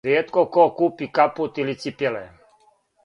Ријетко 0.09 0.43
ко 0.55 0.63
купи 0.79 1.09
капут 1.19 1.59
или 1.65 1.77
ципеле. 1.85 2.25